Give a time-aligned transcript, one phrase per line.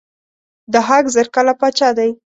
[0.73, 2.09] ضحاک زر کاله پاچا دی.